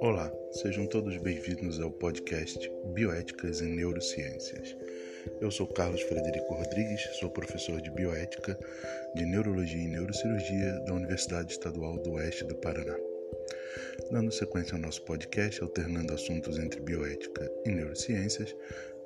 Olá, 0.00 0.32
sejam 0.52 0.86
todos 0.86 1.18
bem-vindos 1.18 1.78
ao 1.80 1.90
podcast 1.90 2.72
Bioéticas 2.94 3.60
em 3.60 3.76
Neurociências. 3.76 4.74
Eu 5.40 5.50
sou 5.50 5.66
Carlos 5.66 6.00
Frederico 6.02 6.54
Rodrigues, 6.54 7.02
sou 7.20 7.28
professor 7.28 7.82
de 7.82 7.90
Bioética, 7.90 8.58
de 9.14 9.26
Neurologia 9.26 9.82
e 9.82 9.88
Neurocirurgia 9.88 10.80
da 10.86 10.94
Universidade 10.94 11.52
Estadual 11.52 11.98
do 11.98 12.12
Oeste 12.12 12.44
do 12.44 12.54
Paraná. 12.56 12.96
Dando 14.10 14.32
sequência 14.32 14.74
ao 14.74 14.80
nosso 14.80 15.02
podcast, 15.02 15.62
alternando 15.62 16.14
assuntos 16.14 16.58
entre 16.58 16.80
bioética 16.80 17.50
e 17.66 17.70
neurociências, 17.70 18.54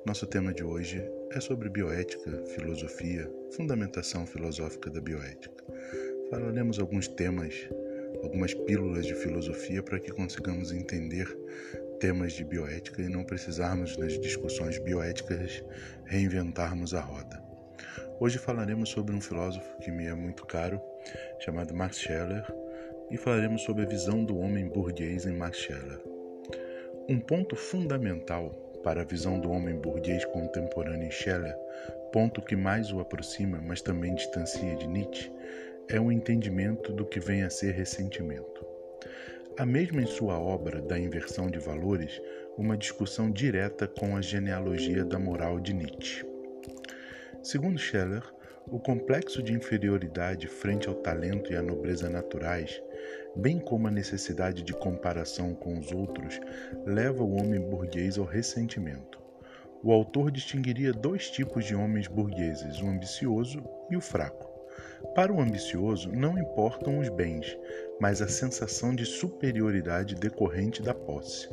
nosso 0.05 0.25
tema 0.25 0.53
de 0.53 0.63
hoje 0.63 1.03
é 1.31 1.39
sobre 1.39 1.69
bioética, 1.69 2.43
filosofia, 2.47 3.29
fundamentação 3.51 4.25
filosófica 4.25 4.89
da 4.89 5.01
bioética. 5.01 5.63
Falaremos 6.29 6.79
alguns 6.79 7.07
temas, 7.07 7.69
algumas 8.23 8.53
pílulas 8.53 9.05
de 9.05 9.15
filosofia 9.15 9.83
para 9.83 9.99
que 9.99 10.11
consigamos 10.11 10.71
entender 10.71 11.27
temas 11.99 12.33
de 12.33 12.43
bioética 12.43 13.01
e 13.01 13.09
não 13.09 13.23
precisarmos 13.23 13.97
nas 13.97 14.19
discussões 14.19 14.77
bioéticas 14.79 15.63
reinventarmos 16.05 16.93
a 16.93 17.01
roda. 17.01 17.43
Hoje 18.19 18.37
falaremos 18.37 18.89
sobre 18.89 19.15
um 19.15 19.21
filósofo 19.21 19.77
que 19.79 19.91
me 19.91 20.05
é 20.05 20.13
muito 20.13 20.45
caro, 20.45 20.81
chamado 21.39 21.73
Max 21.75 21.99
Scheler, 21.99 22.45
e 23.11 23.17
falaremos 23.17 23.61
sobre 23.61 23.83
a 23.83 23.87
visão 23.87 24.23
do 24.23 24.37
homem 24.37 24.67
burguês 24.67 25.25
em 25.25 25.35
Max 25.35 25.57
Scheler. 25.57 26.01
Um 27.09 27.19
ponto 27.19 27.55
fundamental 27.55 28.66
para 28.83 29.01
a 29.01 29.05
visão 29.05 29.39
do 29.39 29.51
homem 29.51 29.75
burguês 29.75 30.23
contemporâneo 30.25 31.07
em 31.07 31.11
Scheler, 31.11 31.55
ponto 32.11 32.41
que 32.41 32.55
mais 32.55 32.91
o 32.91 32.99
aproxima, 32.99 33.61
mas 33.61 33.81
também 33.81 34.15
distancia 34.15 34.75
de 34.75 34.87
Nietzsche, 34.87 35.31
é 35.89 35.99
o 35.99 36.11
entendimento 36.11 36.91
do 36.91 37.05
que 37.05 37.19
vem 37.19 37.43
a 37.43 37.49
ser 37.49 37.73
ressentimento. 37.73 38.65
Há 39.57 39.65
mesmo 39.65 39.99
em 39.99 40.05
sua 40.05 40.39
obra 40.39 40.81
da 40.81 40.99
inversão 40.99 41.49
de 41.49 41.57
valores 41.57 42.21
uma 42.57 42.77
discussão 42.77 43.31
direta 43.31 43.87
com 43.87 44.15
a 44.15 44.21
genealogia 44.21 45.03
da 45.03 45.17
moral 45.17 45.59
de 45.59 45.73
Nietzsche. 45.73 46.25
Segundo 47.41 47.79
Scheller, 47.79 48.23
o 48.67 48.79
complexo 48.79 49.41
de 49.41 49.53
inferioridade 49.53 50.47
frente 50.47 50.89
ao 50.89 50.95
talento 50.95 51.51
e 51.51 51.55
à 51.55 51.61
nobreza 51.61 52.09
naturais, 52.09 52.81
bem 53.35 53.59
como 53.59 53.87
a 53.87 53.91
necessidade 53.91 54.63
de 54.63 54.73
comparação 54.73 55.53
com 55.53 55.77
os 55.77 55.91
outros, 55.91 56.39
leva 56.85 57.23
o 57.23 57.35
homem 57.35 57.59
burguês 57.59 58.17
ao 58.17 58.25
ressentimento. 58.25 59.17
O 59.83 59.91
autor 59.91 60.31
distinguiria 60.31 60.91
dois 60.91 61.29
tipos 61.29 61.65
de 61.65 61.75
homens 61.75 62.07
burgueses, 62.07 62.81
o 62.81 62.87
ambicioso 62.87 63.63
e 63.89 63.95
o 63.95 64.01
fraco. 64.01 64.47
Para 65.13 65.31
o 65.31 65.39
ambicioso, 65.39 66.09
não 66.11 66.37
importam 66.37 66.99
os 66.99 67.09
bens, 67.09 67.57
mas 67.99 68.21
a 68.21 68.27
sensação 68.27 68.93
de 68.93 69.05
superioridade 69.05 70.15
decorrente 70.15 70.81
da 70.81 70.93
posse. 70.93 71.49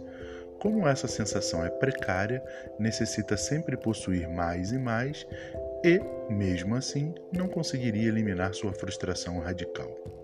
Como 0.59 0.89
essa 0.89 1.07
sensação 1.07 1.65
é 1.65 1.69
precária, 1.69 2.43
necessita 2.79 3.37
sempre 3.37 3.77
possuir 3.77 4.29
mais 4.29 4.73
e 4.73 4.79
mais 4.79 5.27
e, 5.85 6.01
mesmo 6.33 6.75
assim, 6.75 7.15
não 7.31 7.49
conseguiria 7.49 8.09
eliminar 8.09 8.55
sua 8.55 8.73
frustração 8.73 9.39
radical. 9.41 10.24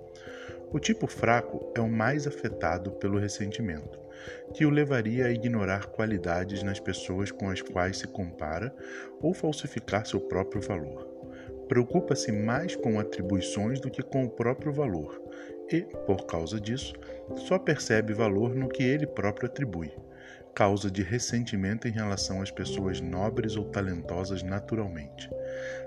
O 0.72 0.78
tipo 0.78 1.06
fraco 1.06 1.72
é 1.74 1.80
o 1.80 1.88
mais 1.88 2.26
afetado 2.26 2.92
pelo 2.92 3.18
ressentimento, 3.18 3.98
que 4.54 4.64
o 4.64 4.70
levaria 4.70 5.26
a 5.26 5.30
ignorar 5.30 5.86
qualidades 5.86 6.62
nas 6.62 6.78
pessoas 6.78 7.30
com 7.30 7.50
as 7.50 7.60
quais 7.60 7.98
se 7.98 8.06
compara 8.06 8.74
ou 9.20 9.34
falsificar 9.34 10.06
seu 10.06 10.20
próprio 10.20 10.62
valor. 10.62 11.08
Preocupa-se 11.68 12.30
mais 12.32 12.76
com 12.76 12.98
atribuições 12.98 13.80
do 13.80 13.91
que 13.91 14.02
com 14.02 14.24
o 14.24 14.30
próprio 14.30 14.72
valor 14.72 15.20
e, 15.70 15.82
por 16.06 16.26
causa 16.26 16.60
disso, 16.60 16.94
só 17.36 17.58
percebe 17.58 18.12
valor 18.12 18.54
no 18.54 18.68
que 18.68 18.82
ele 18.82 19.06
próprio 19.06 19.46
atribui 19.46 19.92
causa 20.54 20.91
de 20.91 21.02
ressentimento 21.02 21.88
em 21.88 21.91
relação 21.91 22.42
às 22.42 22.50
pessoas 22.50 23.00
nobres 23.00 23.56
ou 23.56 23.64
talentosas 23.64 24.42
naturalmente, 24.42 25.31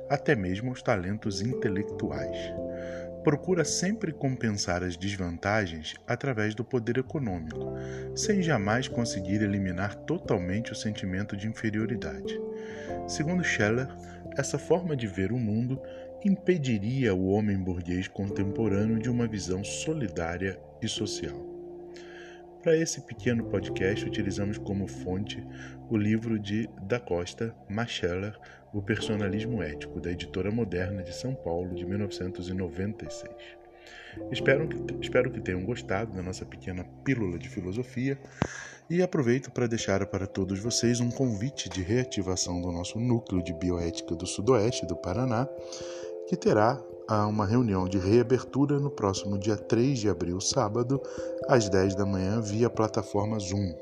até 0.10 0.36
mesmo 0.36 0.72
os 0.72 0.82
talentos 0.82 1.42
intelectuais. 1.42 2.38
Procura 3.24 3.64
sempre 3.64 4.12
compensar 4.12 4.84
as 4.84 4.98
desvantagens 4.98 5.96
através 6.06 6.54
do 6.54 6.64
poder 6.64 6.98
econômico, 6.98 7.74
sem 8.16 8.42
jamais 8.42 8.88
conseguir 8.88 9.42
eliminar 9.42 9.96
totalmente 9.96 10.74
o 10.74 10.76
sentimento 10.76 11.38
de 11.38 11.48
inferioridade. 11.48 12.40
Segundo 13.08 13.44
Scheller, 13.44 13.88
essa 14.38 14.58
forma 14.58 14.96
de 14.96 15.08
ver 15.08 15.32
o 15.32 15.38
mundo 15.38 15.82
impediria 16.26 17.14
o 17.14 17.28
homem 17.28 17.58
burguês 17.58 18.08
contemporâneo 18.08 19.00
de 19.00 19.10
uma 19.10 19.28
visão 19.28 19.64
solidária 19.64 20.60
e 20.82 20.88
social. 20.88 21.53
Para 22.64 22.78
esse 22.78 23.02
pequeno 23.02 23.44
podcast, 23.44 24.06
utilizamos 24.06 24.58
como 24.58 24.88
fonte 24.88 25.46
o 25.90 25.98
livro 25.98 26.40
de 26.40 26.70
Da 26.84 26.98
Costa 26.98 27.54
Macheller, 27.70 28.40
O 28.74 28.82
Personalismo 28.82 29.62
Ético, 29.62 30.00
da 30.00 30.10
editora 30.10 30.50
Moderna 30.50 31.04
de 31.04 31.14
São 31.14 31.36
Paulo, 31.36 31.76
de 31.76 31.86
1996. 31.86 33.36
Espero 34.32 34.70
que, 34.70 34.78
espero 35.02 35.30
que 35.30 35.42
tenham 35.42 35.66
gostado 35.66 36.14
da 36.14 36.24
nossa 36.24 36.46
pequena 36.46 36.86
pílula 37.04 37.38
de 37.38 37.50
filosofia 37.50 38.18
e 38.90 39.02
aproveito 39.02 39.52
para 39.52 39.68
deixar 39.68 40.06
para 40.06 40.26
todos 40.26 40.58
vocês 40.60 41.02
um 41.02 41.12
convite 41.12 41.68
de 41.68 41.82
reativação 41.82 42.62
do 42.62 42.72
nosso 42.72 42.98
núcleo 42.98 43.44
de 43.44 43.54
bioética 43.54 44.16
do 44.16 44.26
Sudoeste 44.26 44.86
do 44.86 44.96
Paraná, 44.96 45.50
que 46.30 46.38
terá 46.38 46.82
a 47.08 47.28
uma 47.28 47.46
reunião 47.46 47.88
de 47.88 47.98
reabertura 47.98 48.80
no 48.80 48.90
próximo 48.90 49.38
dia 49.38 49.58
3 49.58 50.00
de 50.00 50.10
abril, 50.10 50.40
sábado, 50.40 51.02
às 51.48 51.70
10 51.70 51.96
da 51.96 52.06
manhã, 52.06 52.42
via 52.42 52.70
plataforma 52.70 53.40
Zoom. 53.40 53.74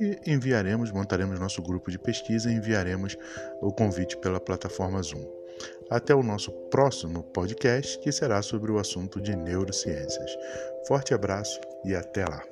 e 0.00 0.18
enviaremos, 0.26 0.90
montaremos 0.90 1.38
nosso 1.38 1.62
grupo 1.62 1.90
de 1.90 1.98
pesquisa 1.98 2.50
e 2.50 2.54
enviaremos 2.54 3.16
o 3.60 3.70
convite 3.72 4.16
pela 4.16 4.40
plataforma 4.40 5.02
Zoom. 5.02 5.24
Até 5.90 6.14
o 6.14 6.22
nosso 6.22 6.50
próximo 6.70 7.22
podcast, 7.22 7.98
que 7.98 8.10
será 8.10 8.40
sobre 8.40 8.72
o 8.72 8.78
assunto 8.78 9.20
de 9.20 9.36
neurociências. 9.36 10.34
Forte 10.88 11.12
abraço 11.14 11.60
e 11.84 11.94
até 11.94 12.24
lá! 12.24 12.42